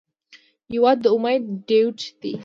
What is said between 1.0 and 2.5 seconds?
د امید ډیوټ دی.